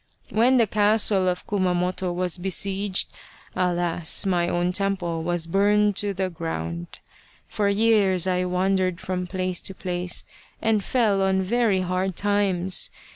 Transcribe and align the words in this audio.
When 0.31 0.57
the 0.57 0.65
castle 0.65 1.27
of 1.29 1.45
Kumamoto 1.45 2.11
was 2.11 2.39
besieged, 2.39 3.09
alas! 3.55 4.25
my 4.25 4.49
own 4.49 4.71
temple 4.71 5.21
was 5.21 5.45
burned 5.45 5.95
to 5.97 6.11
the 6.11 6.27
ground. 6.27 6.87
For 7.47 7.69
years 7.69 8.25
I 8.25 8.45
wandered 8.45 8.99
from 8.99 9.27
place 9.27 9.61
to 9.61 9.75
place 9.75 10.25
and 10.59 10.83
fell 10.83 11.21
on 11.21 11.43
very 11.43 11.81
hard 11.81 12.15
times. 12.15 12.89